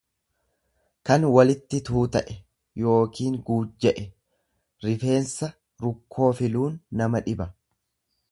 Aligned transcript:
kan'walitti 1.09 1.81
tuuta'e 1.89 2.37
yookiin 2.85 3.35
gujjaa'e; 3.49 4.07
Rifeensa 4.87 5.51
rukkoo 5.87 6.33
filuun 6.43 6.81
nama 7.03 7.25
dhiba. 7.29 7.49